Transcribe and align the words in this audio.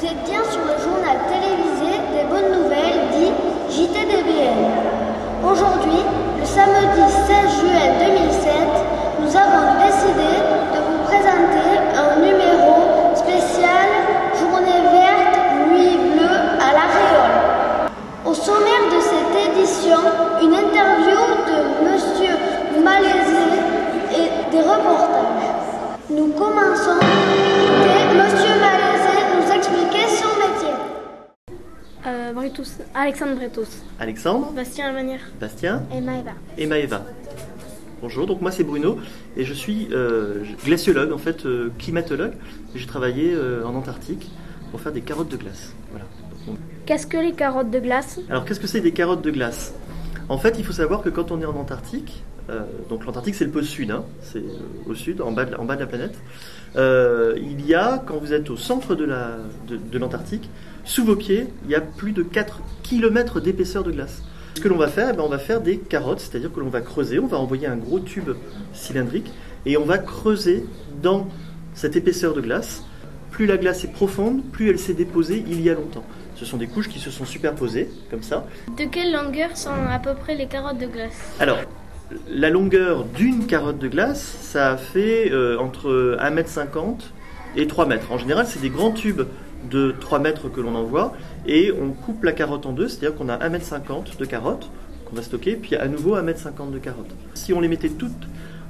Vous 0.00 0.06
êtes 0.06 0.24
bien 0.24 0.40
sur 0.50 0.62
le 0.64 0.80
journal 0.80 1.18
télévisé 1.28 1.92
des 2.16 2.24
bonnes 2.24 2.56
nouvelles 2.56 3.04
dit 3.12 3.32
JTDBN. 3.68 4.64
Aujourd'hui, 5.44 6.00
le 6.38 6.46
samedi 6.46 7.04
16 7.04 7.60
juin 7.60 7.84
2007, 8.00 8.52
nous 9.20 9.36
avons 9.36 9.76
décidé 9.76 10.40
de 10.72 10.80
vous 10.88 11.04
présenter 11.04 11.68
un 12.00 12.16
numéro 12.16 13.12
spécial 13.14 13.92
Journée 14.40 14.80
verte, 14.88 15.36
nuit 15.68 15.98
bleue 16.14 16.38
à 16.56 16.72
la 16.72 16.86
Réole. 16.96 17.92
Au 18.24 18.32
sommaire 18.32 18.88
de 18.88 19.00
cette 19.02 19.52
édition, 19.52 19.98
une 20.40 20.54
interview 20.54 21.20
de 21.44 21.90
Monsieur 21.90 22.36
Malaisé 22.82 23.52
et 24.16 24.50
des 24.50 24.62
reportages. 24.62 25.60
Nous 26.08 26.28
commençons 26.28 27.19
Alexandre 32.94 33.34
Bretos, 33.36 33.68
Alexandre, 33.98 34.52
Bastien 34.52 34.86
Almanière 34.86 35.20
Bastien 35.38 35.82
et 35.92 36.00
Maëva. 36.00 36.30
et 36.56 36.66
Maëva. 36.66 37.04
Bonjour, 38.00 38.26
donc 38.26 38.40
moi 38.40 38.50
c'est 38.50 38.64
Bruno 38.64 38.96
et 39.36 39.44
je 39.44 39.52
suis 39.52 39.88
euh, 39.92 40.42
glaciologue, 40.64 41.12
en 41.12 41.18
fait 41.18 41.44
euh, 41.44 41.70
climatologue. 41.78 42.32
J'ai 42.74 42.86
travaillé 42.86 43.34
euh, 43.34 43.66
en 43.66 43.74
Antarctique 43.74 44.30
pour 44.70 44.80
faire 44.80 44.92
des 44.92 45.02
carottes 45.02 45.28
de 45.28 45.36
glace. 45.36 45.74
Voilà. 45.90 46.06
Qu'est-ce 46.86 47.06
que 47.06 47.18
les 47.18 47.32
carottes 47.32 47.70
de 47.70 47.78
glace? 47.78 48.18
Alors 48.30 48.46
qu'est-ce 48.46 48.60
que 48.60 48.66
c'est 48.66 48.80
des 48.80 48.92
carottes 48.92 49.22
de 49.22 49.30
glace? 49.30 49.74
En 50.30 50.38
fait, 50.38 50.54
il 50.58 50.64
faut 50.64 50.72
savoir 50.72 51.02
que 51.02 51.10
quand 51.10 51.32
on 51.32 51.42
est 51.42 51.44
en 51.44 51.56
Antarctique, 51.56 52.22
donc 52.88 53.04
l'Antarctique 53.06 53.34
c'est 53.34 53.44
le 53.44 53.50
pôle 53.50 53.64
sud, 53.64 53.90
hein, 53.90 54.04
c'est 54.22 54.38
euh, 54.38 54.88
au 54.90 54.94
sud, 54.94 55.20
en 55.20 55.32
bas 55.32 55.44
de 55.44 55.52
la, 55.52 55.60
en 55.60 55.64
bas 55.64 55.76
de 55.76 55.80
la 55.80 55.86
planète, 55.86 56.14
euh, 56.76 57.34
il 57.40 57.64
y 57.66 57.74
a, 57.74 58.02
quand 58.04 58.16
vous 58.18 58.32
êtes 58.32 58.50
au 58.50 58.56
centre 58.56 58.94
de 58.94 59.04
la- 59.04 59.38
de, 59.68 59.76
de 59.76 59.98
l'Antarctique, 59.98 60.48
sous 60.84 61.04
vos 61.04 61.16
pieds, 61.16 61.46
il 61.64 61.70
y 61.70 61.74
a 61.74 61.80
plus 61.80 62.12
de 62.12 62.22
4 62.22 62.60
km 62.82 63.40
d'épaisseur 63.40 63.82
de 63.84 63.90
glace. 63.92 64.22
Ce 64.56 64.60
que 64.60 64.68
l'on 64.68 64.76
va 64.78 64.88
faire, 64.88 65.10
eh 65.12 65.16
ben, 65.16 65.22
on 65.24 65.28
va 65.28 65.38
faire 65.38 65.60
des 65.60 65.78
carottes, 65.78 66.20
c'est-à-dire 66.20 66.52
que 66.52 66.60
l'on 66.60 66.68
va 66.70 66.80
creuser, 66.80 67.18
on 67.18 67.26
va 67.26 67.38
envoyer 67.38 67.66
un 67.66 67.76
gros 67.76 68.00
tube 68.00 68.30
cylindrique 68.72 69.30
et 69.66 69.76
on 69.76 69.84
va 69.84 69.98
creuser 69.98 70.64
dans 71.02 71.28
cette 71.74 71.96
épaisseur 71.96 72.34
de 72.34 72.40
glace. 72.40 72.82
Plus 73.30 73.46
la 73.46 73.56
glace 73.56 73.84
est 73.84 73.92
profonde, 73.92 74.42
plus 74.50 74.68
elle 74.70 74.78
s'est 74.78 74.94
déposée 74.94 75.44
il 75.46 75.60
y 75.62 75.70
a 75.70 75.74
longtemps. 75.74 76.04
Ce 76.34 76.44
sont 76.44 76.56
des 76.56 76.66
couches 76.66 76.88
qui 76.88 76.98
se 76.98 77.10
sont 77.10 77.24
superposées, 77.26 77.88
comme 78.10 78.22
ça. 78.22 78.46
De 78.76 78.84
quelle 78.86 79.12
longueur 79.12 79.56
sont 79.56 79.70
à 79.88 79.98
peu 79.98 80.14
près 80.14 80.34
les 80.34 80.46
carottes 80.46 80.78
de 80.78 80.86
glace? 80.86 81.12
Alors, 81.38 81.58
la 82.28 82.50
longueur 82.50 83.04
d'une 83.04 83.46
carotte 83.46 83.78
de 83.78 83.88
glace, 83.88 84.36
ça 84.40 84.76
fait 84.76 85.30
euh, 85.30 85.58
entre 85.58 86.16
1m50 86.20 86.98
et 87.56 87.66
3 87.66 87.86
mètres. 87.86 88.10
En 88.12 88.18
général, 88.18 88.46
c'est 88.48 88.60
des 88.60 88.70
grands 88.70 88.92
tubes 88.92 89.22
de 89.70 89.94
3 90.00 90.18
mètres 90.18 90.48
que 90.48 90.60
l'on 90.60 90.74
envoie 90.74 91.12
et 91.46 91.72
on 91.72 91.90
coupe 91.90 92.24
la 92.24 92.32
carotte 92.32 92.66
en 92.66 92.72
deux, 92.72 92.88
c'est-à-dire 92.88 93.16
qu'on 93.16 93.28
a 93.28 93.36
1m50 93.36 94.16
de 94.18 94.24
carottes 94.24 94.70
qu'on 95.04 95.16
va 95.16 95.22
stocker, 95.22 95.56
puis 95.56 95.76
à 95.76 95.88
nouveau 95.88 96.16
1m50 96.16 96.70
de 96.72 96.78
carottes. 96.78 97.14
Si 97.34 97.52
on 97.52 97.60
les 97.60 97.68
mettait 97.68 97.88
toutes 97.88 98.26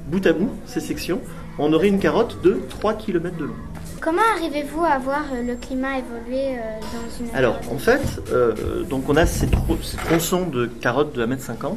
bout 0.08 0.26
à 0.26 0.32
bout, 0.32 0.50
ces 0.66 0.80
sections, 0.80 1.20
on 1.58 1.72
aurait 1.72 1.88
une 1.88 1.98
carotte 1.98 2.42
de 2.42 2.60
3 2.68 2.94
km 2.94 3.36
de 3.36 3.44
long. 3.44 3.54
Comment 4.00 4.22
arrivez-vous 4.36 4.82
à 4.82 4.98
voir 4.98 5.24
euh, 5.32 5.42
le 5.42 5.56
climat 5.56 5.98
évoluer 5.98 6.56
euh, 6.56 6.80
dans 6.80 7.24
une 7.24 7.36
Alors, 7.36 7.60
en 7.70 7.78
fait, 7.78 8.00
euh, 8.32 8.82
donc 8.84 9.08
on 9.08 9.16
a 9.16 9.26
ces 9.26 9.46
tronçons 9.46 10.46
de 10.46 10.66
carottes 10.66 11.14
de 11.14 11.24
1m50 11.24 11.74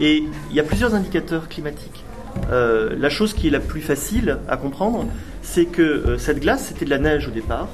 et 0.00 0.24
il 0.50 0.56
y 0.56 0.60
a 0.60 0.62
plusieurs 0.62 0.94
indicateurs 0.94 1.48
climatiques. 1.48 2.04
Euh, 2.50 2.94
la 2.98 3.10
chose 3.10 3.34
qui 3.34 3.48
est 3.48 3.50
la 3.50 3.60
plus 3.60 3.80
facile 3.80 4.38
à 4.48 4.56
comprendre, 4.56 5.06
c'est 5.42 5.66
que 5.66 5.82
euh, 5.82 6.18
cette 6.18 6.40
glace, 6.40 6.66
c'était 6.68 6.84
de 6.84 6.90
la 6.90 6.98
neige 6.98 7.28
au 7.28 7.30
départ. 7.30 7.68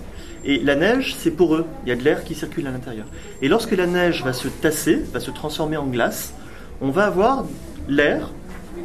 Et 0.45 0.59
la 0.59 0.75
neige, 0.75 1.15
c'est 1.19 1.31
poreux, 1.31 1.65
il 1.85 1.89
y 1.89 1.93
a 1.93 1.97
de 1.97 2.03
l'air 2.03 2.25
qui 2.25 2.35
circule 2.35 2.67
à 2.67 2.71
l'intérieur. 2.71 3.07
Et 3.41 3.49
lorsque 3.49 3.73
la 3.73 3.87
neige 3.87 4.23
va 4.25 4.33
se 4.33 4.49
tasser, 4.49 5.03
va 5.13 5.21
se 5.21 5.31
transformer 5.31 5.77
en 5.77 5.87
glace, 5.87 6.35
on 6.81 6.91
va 6.91 7.07
avoir 7.07 7.45
l'air 7.89 8.31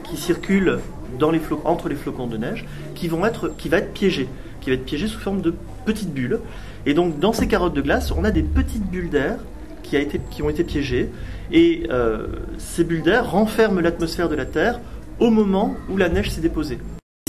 qui 0.04 0.16
circule 0.16 0.80
dans 1.18 1.32
les 1.32 1.42
entre 1.66 1.90
les 1.90 1.96
flocons 1.96 2.28
de 2.28 2.38
neige, 2.38 2.66
qui, 2.96 3.08
vont 3.08 3.26
être, 3.26 3.50
qui 3.58 3.68
va 3.68 3.78
être 3.78 3.92
piégé, 3.92 4.30
qui 4.62 4.70
va 4.70 4.76
être 4.76 4.86
piégé 4.86 5.08
sous 5.08 5.20
forme 5.20 5.42
de 5.42 5.54
petites 5.86 6.14
bulles. 6.14 6.40
Et 6.86 6.94
donc 6.94 7.20
dans 7.20 7.34
ces 7.34 7.48
carottes 7.48 7.74
de 7.74 7.82
glace, 7.82 8.12
on 8.12 8.24
a 8.24 8.32
des 8.32 8.44
petites 8.44 8.86
bulles 8.90 9.10
d'air 9.10 9.40
qui, 9.90 10.42
ont 10.44 10.50
été 10.50 10.64
piégées, 10.64 11.10
et 11.52 11.84
euh, 11.90 12.28
ces 12.58 12.84
bulles 12.84 13.02
d'air 13.04 13.32
renferment 13.32 13.80
l'atmosphère 13.82 14.30
de 14.30 14.36
la 14.36 14.46
Terre 14.46 14.80
au 15.20 15.30
moment 15.30 15.76
où 15.90 15.98
la 15.98 16.10
neige 16.10 16.32
s'est 16.32 16.42
déposée. 16.42 16.78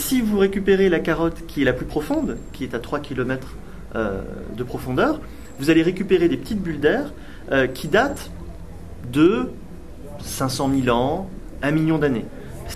Si 0.00 0.20
vous 0.20 0.38
récupérez 0.38 0.88
la 0.88 1.00
carotte 1.00 1.46
qui 1.46 1.62
est 1.62 1.64
la 1.64 1.72
plus 1.72 1.86
profonde, 1.86 2.36
qui 2.52 2.64
est 2.64 2.74
à 2.74 2.78
3 2.78 3.00
km 3.00 3.56
de 3.94 4.62
profondeur, 4.62 5.20
vous 5.60 5.68
allez 5.70 5.82
récupérer 5.82 6.28
des 6.28 6.36
petites 6.36 6.62
bulles 6.62 6.80
d'air 6.80 7.12
euh, 7.52 7.66
qui 7.66 7.88
datent 7.88 8.30
de 9.12 9.50
500 10.20 10.70
000 10.84 10.96
ans, 10.96 11.28
1 11.62 11.70
million 11.72 11.98
d'années. 11.98 12.24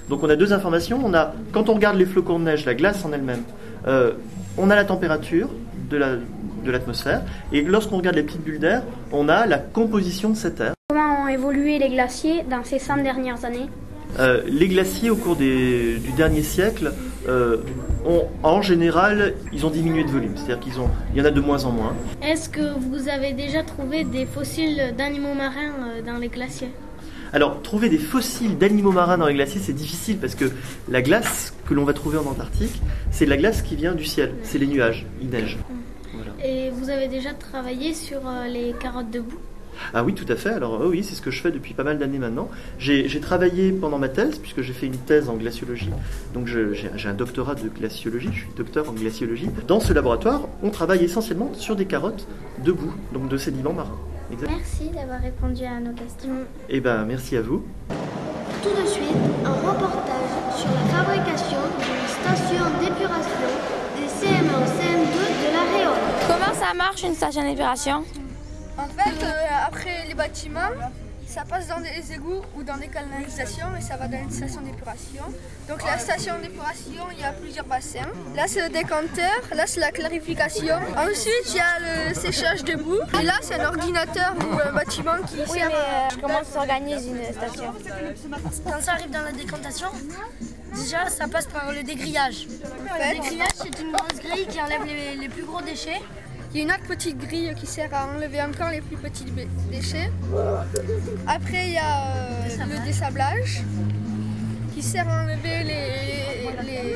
Donc 0.08 0.22
on 0.22 0.28
a 0.28 0.36
deux 0.36 0.52
informations. 0.52 1.00
On 1.04 1.14
a, 1.14 1.32
quand 1.52 1.68
on 1.68 1.74
regarde 1.74 1.96
les 1.96 2.06
flocons 2.06 2.38
de 2.38 2.44
neige, 2.44 2.64
la 2.66 2.74
glace 2.74 3.04
en 3.04 3.12
elle-même, 3.12 3.42
euh, 3.86 4.12
on 4.58 4.68
a 4.70 4.76
la 4.76 4.84
température 4.84 5.48
de 5.90 5.96
la- 5.96 6.16
de 6.64 6.70
l'atmosphère, 6.72 7.22
et 7.52 7.62
lorsqu'on 7.62 7.98
regarde 7.98 8.16
les 8.16 8.22
petites 8.22 8.42
bulles 8.42 8.58
d'air, 8.58 8.82
on 9.12 9.28
a 9.28 9.46
la 9.46 9.58
composition 9.58 10.30
de 10.30 10.36
cet 10.36 10.60
air. 10.60 10.72
Comment 10.88 11.24
ont 11.24 11.28
évolué 11.28 11.78
les 11.78 11.88
glaciers 11.90 12.42
dans 12.50 12.64
ces 12.64 12.78
100 12.78 13.02
dernières 13.02 13.44
années 13.44 13.68
Euh, 14.20 14.42
les 14.46 14.68
glaciers 14.68 15.10
au 15.10 15.16
cours 15.16 15.34
des- 15.34 15.96
du 15.98 16.12
dernier 16.12 16.42
siècle 16.44 16.92
euh, 17.28 17.56
ont, 18.06 18.24
en 18.44 18.62
général, 18.62 19.34
ils 19.52 19.66
ont 19.66 19.70
diminué 19.70 20.04
de 20.04 20.10
volume, 20.10 20.32
c'est-à-dire 20.36 20.60
qu'ils 20.60 20.78
ont, 20.78 20.88
il 21.12 21.18
y 21.18 21.20
en 21.20 21.24
a 21.24 21.32
de 21.32 21.40
moins 21.40 21.64
en 21.64 21.72
moins. 21.72 21.94
Est-ce 22.22 22.48
que 22.48 22.78
vous 22.78 23.08
avez 23.08 23.32
déjà 23.32 23.64
trouvé 23.64 24.04
des 24.04 24.24
fossiles 24.24 24.94
d'animaux 24.96 25.34
marins 25.34 25.72
euh, 25.96 26.02
dans 26.06 26.18
les 26.18 26.28
glaciers 26.28 26.68
Alors, 27.32 27.60
trouver 27.62 27.88
des 27.88 27.98
fossiles 27.98 28.56
d'animaux 28.56 28.92
marins 28.92 29.18
dans 29.18 29.26
les 29.26 29.34
glaciers, 29.34 29.60
c'est 29.60 29.72
difficile 29.72 30.18
parce 30.18 30.36
que 30.36 30.44
la 30.88 31.02
glace 31.02 31.52
que 31.66 31.74
l'on 31.74 31.82
va 31.84 31.92
trouver 31.92 32.18
en 32.18 32.26
Antarctique, 32.26 32.80
c'est 33.10 33.24
de 33.24 33.30
la 33.30 33.36
glace 33.36 33.62
qui 33.62 33.74
vient 33.74 33.94
du 33.96 34.04
ciel, 34.04 34.30
c'est 34.44 34.58
les 34.58 34.68
nuages, 34.68 35.06
il 35.20 35.28
neige. 35.30 35.58
Et 36.44 36.68
vous 36.68 36.90
avez 36.90 37.08
déjà 37.08 37.32
travaillé 37.32 37.94
sur 37.94 38.18
euh, 38.28 38.46
les 38.46 38.74
carottes 38.78 39.10
de 39.10 39.20
boue 39.20 39.38
Ah 39.94 40.04
oui, 40.04 40.12
tout 40.12 40.30
à 40.30 40.36
fait. 40.36 40.50
Alors 40.50 40.74
euh, 40.74 40.88
oui, 40.90 41.02
c'est 41.02 41.14
ce 41.14 41.22
que 41.22 41.30
je 41.30 41.40
fais 41.40 41.50
depuis 41.50 41.72
pas 41.72 41.84
mal 41.84 41.98
d'années 41.98 42.18
maintenant. 42.18 42.50
J'ai 42.78 43.20
travaillé 43.20 43.72
pendant 43.72 43.98
ma 43.98 44.10
thèse, 44.10 44.38
puisque 44.38 44.60
j'ai 44.60 44.74
fait 44.74 44.84
une 44.84 44.98
thèse 44.98 45.30
en 45.30 45.36
glaciologie. 45.36 45.88
Donc 46.34 46.46
j'ai 46.46 47.08
un 47.08 47.14
doctorat 47.14 47.54
de 47.54 47.66
glaciologie, 47.70 48.28
je 48.30 48.40
suis 48.40 48.48
docteur 48.58 48.90
en 48.90 48.92
glaciologie. 48.92 49.48
Dans 49.66 49.80
ce 49.80 49.94
laboratoire, 49.94 50.42
on 50.62 50.68
travaille 50.68 51.02
essentiellement 51.02 51.50
sur 51.54 51.76
des 51.76 51.86
carottes 51.86 52.28
debout, 52.62 52.92
donc 53.14 53.28
de 53.28 53.38
sédiments 53.38 53.72
marins. 53.72 53.98
Exact. 54.30 54.50
Merci 54.50 54.90
d'avoir 54.90 55.20
répondu 55.22 55.64
à 55.64 55.80
nos 55.80 55.92
questions. 55.92 56.36
Eh 56.68 56.80
ben, 56.80 57.04
merci 57.06 57.38
à 57.38 57.40
vous. 57.40 57.64
Tout 58.62 58.68
de 58.68 58.86
suite, 58.86 59.16
un 59.44 59.52
reportage 59.52 60.58
sur 60.58 60.68
la 60.68 61.04
fabrication 61.04 61.58
d'une 61.78 62.08
station 62.08 62.64
d'épuration 62.80 63.48
des 63.96 64.26
CM1 64.26 64.64
CM2 64.76 65.03
ça 66.66 66.72
marche 66.72 67.02
une 67.02 67.14
station 67.14 67.42
d'épuration 67.42 68.04
En 68.78 68.84
fait, 68.88 69.22
euh, 69.22 69.66
après 69.66 70.06
les 70.08 70.14
bâtiments, 70.14 70.70
ça 71.26 71.42
passe 71.46 71.66
dans 71.68 71.80
des 71.80 72.12
égouts 72.12 72.40
ou 72.56 72.62
dans 72.62 72.78
des 72.78 72.88
canalisations 72.88 73.66
et 73.78 73.82
ça 73.82 73.96
va 73.96 74.08
dans 74.08 74.16
une 74.22 74.30
station 74.30 74.62
d'épuration. 74.62 75.24
Donc 75.68 75.84
la 75.84 75.98
station 75.98 76.34
d'épuration, 76.40 77.02
il 77.12 77.20
y 77.20 77.24
a 77.24 77.32
plusieurs 77.32 77.66
bassins. 77.66 78.08
Là, 78.34 78.44
c'est 78.46 78.62
le 78.62 78.70
décanteur, 78.72 79.40
là, 79.54 79.66
c'est 79.66 79.80
la 79.80 79.90
clarification. 79.90 80.76
Ensuite, 80.96 81.46
il 81.48 81.56
y 81.56 81.60
a 81.60 82.08
le 82.08 82.14
séchage 82.14 82.64
debout. 82.64 83.00
Et 83.20 83.24
là, 83.24 83.34
c'est 83.42 83.60
un 83.60 83.66
ordinateur 83.66 84.32
ou 84.40 84.58
un 84.66 84.72
bâtiment 84.72 85.16
qui 85.26 85.36
Oui, 85.40 85.58
sert 85.58 85.68
mais 85.68 85.74
à... 85.74 85.78
euh, 86.12 86.16
comment 86.22 86.44
s'organise 86.50 87.06
une 87.06 87.24
station 87.34 87.74
Quand 88.64 88.80
ça 88.80 88.92
arrive 88.92 89.10
dans 89.10 89.22
la 89.22 89.32
décantation, 89.32 89.88
déjà 90.74 91.10
ça 91.10 91.28
passe 91.28 91.46
par 91.46 91.70
le 91.72 91.82
dégrillage. 91.82 92.46
Le 92.48 93.20
dégrillage, 93.20 93.48
c'est 93.56 93.80
une 93.82 93.92
grosse 93.92 94.18
grille 94.22 94.46
qui 94.46 94.60
enlève 94.62 94.84
les, 94.86 95.16
les 95.16 95.28
plus 95.28 95.44
gros 95.44 95.60
déchets. 95.60 96.00
Il 96.54 96.58
y 96.58 96.60
a 96.60 96.64
une 96.66 96.70
autre 96.70 96.84
petite 96.86 97.18
grille 97.18 97.52
qui 97.58 97.66
sert 97.66 97.92
à 97.92 98.06
enlever 98.06 98.40
encore 98.40 98.70
les 98.70 98.80
plus 98.80 98.96
petits 98.96 99.24
déchets. 99.70 100.10
Après, 101.26 101.66
il 101.66 101.72
y 101.72 101.78
a 101.78 102.06
euh, 102.06 102.64
le 102.70 102.86
dessablage 102.86 103.62
qui 104.72 104.82
sert 104.82 105.08
à 105.08 105.22
enlever 105.24 105.64
les- 105.64 106.62
les, 106.62 106.94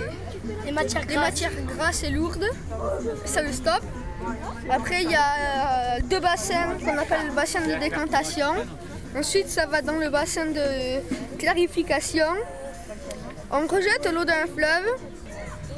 Les 0.64 0.72
matières 0.72 1.02
les 1.08 1.14
grasses. 1.14 1.30
matières 1.30 1.50
grasses 1.76 2.02
et 2.04 2.10
lourdes. 2.10 2.48
Ça 3.24 3.42
le 3.42 3.52
stop. 3.52 3.82
Après, 4.70 5.02
il 5.02 5.10
y 5.10 5.16
a 5.16 5.18
euh, 5.96 6.00
deux 6.04 6.20
bassins 6.20 6.76
qu'on 6.84 6.96
appelle 6.96 7.26
le 7.26 7.32
bassin 7.34 7.60
de 7.66 7.74
décantation. 7.80 8.52
Ensuite, 9.16 9.48
ça 9.48 9.66
va 9.66 9.82
dans 9.82 9.96
le 9.96 10.08
bassin 10.10 10.46
de 10.46 11.00
clarification. 11.38 12.26
On 13.50 13.66
rejette 13.66 14.08
l'eau 14.12 14.24
d'un 14.24 14.46
fleuve, 14.54 14.86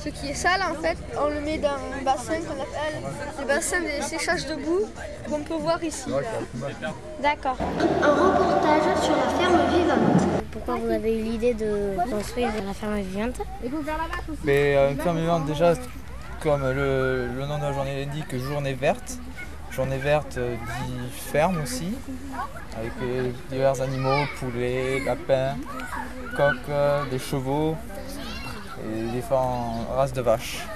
ce 0.03 0.09
qui 0.09 0.29
est 0.29 0.35
sale 0.35 0.63
en 0.63 0.75
fait. 0.81 0.97
On 1.19 1.29
le 1.29 1.41
met 1.41 1.59
dans 1.59 1.69
un 1.69 2.03
bassin 2.05 2.35
qu'on 2.41 2.61
appelle 2.61 3.03
le 3.39 3.47
bassin 3.47 3.81
de 3.81 4.03
séchage 4.03 4.47
de 4.47 4.55
boue, 4.55 4.87
qu'on 5.29 5.41
peut 5.41 5.55
voir 5.55 5.83
ici. 5.85 6.11
D'accord. 7.23 7.59
Un 8.03 8.15
reportage 8.15 9.03
sur 9.03 9.17
la 9.17 9.29
ferme 9.39 9.61
vivante. 9.71 10.43
Pourquoi 10.51 10.77
vous 10.77 10.91
avez 10.91 11.19
eu 11.19 11.23
l'idée 11.23 11.55
de 11.55 11.97
construire 12.11 12.51
la 12.67 12.75
ferme 12.75 13.01
vivante 13.01 13.41
Mais 14.45 14.77
euh, 14.77 14.91
une 14.91 15.01
ferme 15.01 15.21
vivante, 15.21 15.47
déjà, 15.47 15.75
comme 16.43 16.63
le, 16.63 17.29
nom 17.47 17.59
de 17.59 17.63
la 17.63 17.73
journée 17.73 18.05
l'indique, 18.05 18.37
journée 18.39 18.75
verte. 18.75 19.19
Journée 19.71 19.99
verte 19.99 20.37
dit 20.37 21.11
ferme 21.13 21.63
aussi, 21.63 21.95
avec 22.77 22.93
divers 23.51 23.81
animaux, 23.81 24.25
poulets, 24.41 25.01
lapins, 25.07 25.57
coqs, 26.37 27.09
des 27.09 27.21
chevaux 27.21 27.77
et 28.85 29.11
différentes 29.11 29.89
races 29.95 30.13
de 30.13 30.21
vaches. 30.21 30.67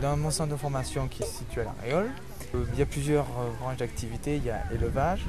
Dans 0.00 0.16
mon 0.16 0.30
centre 0.30 0.52
de 0.52 0.56
formation 0.56 1.08
qui 1.08 1.22
se 1.22 1.38
situe 1.38 1.60
à 1.60 1.64
La 1.64 1.74
Réole, 1.82 2.10
il 2.54 2.78
y 2.78 2.82
a 2.82 2.86
plusieurs 2.86 3.26
branches 3.60 3.76
d'activité. 3.78 4.36
Il 4.36 4.44
y 4.44 4.50
a 4.50 4.62
élevage, 4.72 5.24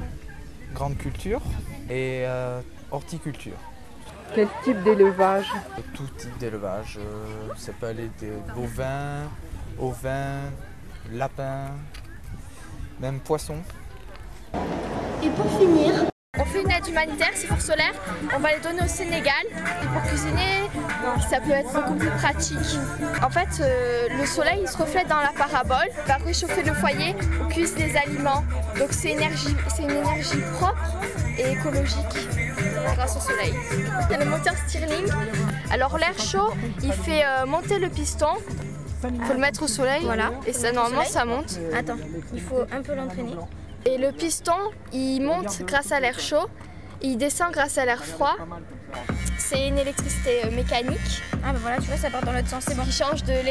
grande 0.74 0.96
culture 0.96 1.40
et 1.88 2.24
euh, 2.24 2.60
horticulture. 2.90 3.56
Quel 4.34 4.48
type 4.64 4.82
d'élevage? 4.82 5.46
Tout 5.94 6.08
type 6.18 6.36
d'élevage. 6.38 6.98
Euh, 6.98 7.48
ça 7.56 7.72
peut 7.78 7.86
aller 7.86 8.10
des 8.18 8.32
bovins, 8.54 9.28
ovins, 9.78 10.50
lapins, 11.12 11.70
même 13.00 13.20
poissons. 13.20 13.62
Et 15.22 15.28
pour 15.30 15.46
finir, 15.58 16.10
on 16.44 16.52
fait 16.52 16.62
une 16.62 16.70
aide 16.70 16.86
humanitaire, 16.86 17.30
c'est 17.34 17.46
pour 17.46 17.60
solaire. 17.60 17.92
On 18.34 18.38
va 18.38 18.52
les 18.52 18.60
donner 18.60 18.82
au 18.82 18.88
Sénégal. 18.88 19.44
Et 19.50 19.86
pour 19.86 20.02
cuisiner, 20.02 20.70
ça 21.30 21.40
peut 21.40 21.52
être 21.52 21.72
beaucoup 21.72 21.94
plus 21.94 22.10
pratique. 22.10 22.78
En 23.22 23.30
fait, 23.30 23.48
euh, 23.60 24.08
le 24.18 24.26
soleil 24.26 24.60
il 24.62 24.68
se 24.68 24.76
reflète 24.76 25.08
dans 25.08 25.20
la 25.20 25.32
parabole, 25.36 25.88
va 26.06 26.16
réchauffer 26.16 26.62
le 26.62 26.72
foyer, 26.74 27.14
on 27.42 27.48
cuise 27.48 27.74
des 27.74 27.96
aliments. 27.96 28.44
Donc 28.78 28.88
c'est 28.90 29.12
une 29.12 29.20
énergie 29.20 30.40
propre 30.54 30.82
et 31.38 31.52
écologique 31.52 32.28
grâce 32.96 33.16
au 33.16 33.20
soleil. 33.20 33.54
Il 33.72 34.12
y 34.12 34.14
a 34.14 34.24
le 34.24 34.30
moteur 34.30 34.54
Stirling. 34.66 35.10
Alors 35.70 35.98
l'air 35.98 36.18
chaud, 36.18 36.52
il 36.82 36.92
fait 36.92 37.24
euh, 37.24 37.46
monter 37.46 37.78
le 37.78 37.88
piston. 37.88 38.28
Il 39.04 39.22
faut 39.24 39.34
le 39.34 39.38
mettre 39.38 39.62
au 39.62 39.68
soleil. 39.68 40.02
Voilà. 40.04 40.30
Et 40.46 40.54
ça, 40.54 40.72
normalement, 40.72 41.04
ça 41.04 41.26
monte. 41.26 41.58
Attends, 41.76 41.98
il 42.32 42.40
faut 42.40 42.62
un 42.72 42.80
peu 42.80 42.94
l'entraîner. 42.94 43.34
Et 43.86 43.98
le 43.98 44.12
piston, 44.12 44.56
il 44.92 45.20
monte 45.20 45.62
grâce 45.62 45.92
à 45.92 46.00
l'air 46.00 46.18
chaud, 46.18 46.48
il 47.02 47.18
descend 47.18 47.52
grâce 47.52 47.76
à 47.78 47.84
l'air 47.84 48.04
froid. 48.04 48.36
C'est 49.38 49.68
une 49.68 49.78
électricité 49.78 50.46
euh, 50.46 50.50
mécanique. 50.50 51.22
Ah 51.44 51.52
bah 51.52 51.58
voilà, 51.60 51.76
tu 51.76 51.84
vois, 51.84 51.96
ça 51.96 52.08
part 52.08 52.22
dans 52.22 52.32
l'autre 52.32 52.48
sens, 52.48 52.64
c'est 52.66 52.74
bon. 52.74 52.84
Qui 52.84 52.92
change 52.92 53.22
de 53.24 53.44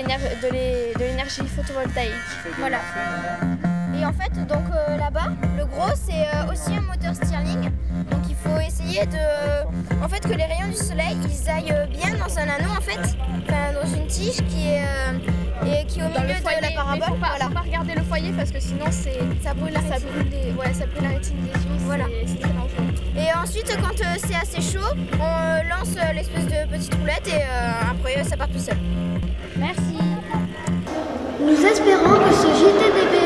l'énergie 1.00 1.47
photovoltaïque. 1.56 2.13
Voilà. 2.57 2.80
Et 4.03 4.05
en 4.05 4.11
fait, 4.11 4.33
donc 4.47 4.65
euh, 4.69 4.97
là-bas, 4.97 5.31
le 5.57 5.65
gros, 5.65 5.94
c'est 5.95 6.27
euh, 6.35 6.51
aussi 6.51 6.75
un 6.75 6.81
moteur 6.81 7.15
Stirling. 7.15 7.71
Donc 8.11 8.19
il 8.27 8.35
faut 8.35 8.59
essayer 8.59 9.05
de, 9.05 10.03
en 10.03 10.09
fait, 10.09 10.19
que 10.19 10.33
les 10.33 10.44
rayons 10.44 10.67
du 10.67 10.75
soleil, 10.75 11.15
ils 11.23 11.50
aillent 11.50 11.88
bien 11.89 12.09
dans 12.17 12.38
un 12.38 12.50
anneau, 12.50 12.71
en 12.77 12.81
fait, 12.81 13.15
dans 13.47 13.95
une 13.95 14.07
tige 14.07 14.44
qui 14.50 14.67
est 14.67 14.83
et 15.65 15.85
qui 15.85 16.00
est 16.00 16.03
au 16.03 16.09
milieu 16.09 16.21
de 16.21 16.61
la 16.61 16.71
parabole. 16.71 17.07
Il 17.07 17.13
ne 17.13 17.15
faut 17.15 17.53
pas, 17.53 17.61
regarder 17.61 17.95
le 17.95 18.03
foyer 18.03 18.33
parce 18.33 18.51
que 18.51 18.59
sinon 18.59 18.88
ça 18.91 19.53
brûle 19.53 19.71
la 19.71 19.79
ça 19.79 20.00
brûle, 20.00 20.73
ça 20.73 20.85
brûle 20.85 21.03
la 21.03 21.09
rétine 21.09 21.38
des 21.41 21.59
yeux. 21.59 21.77
Voilà. 21.85 22.05
C'est 22.25 22.39
très 22.39 22.50
dangereux. 22.50 22.83
Et 23.15 23.33
ensuite, 23.38 23.77
quand 23.81 24.01
euh, 24.01 24.15
c'est 24.17 24.35
assez 24.35 24.61
chaud, 24.61 24.85
on 25.13 25.23
euh, 25.23 25.63
lance 25.69 25.95
euh, 25.97 26.13
l'espèce 26.13 26.45
de 26.45 26.69
petite 26.69 26.94
roulette 26.95 27.27
et 27.27 27.41
après 27.89 28.23
ça 28.23 28.35
part 28.35 28.50
tout 28.50 28.59
seul. 28.59 28.77
Merci. 29.55 29.97
Nous 31.39 31.65
espérons 31.65 32.19
que 32.19 32.33
ce 32.33 32.47
JTDBN 32.47 33.22